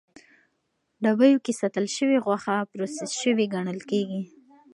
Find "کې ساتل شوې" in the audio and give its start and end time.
1.45-2.17